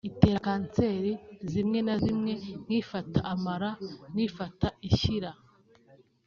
[0.09, 1.11] itera kanseri
[1.51, 2.31] zimwe na zimwe
[2.65, 3.69] nk’ifata amara
[4.15, 5.31] n’ifata ishyira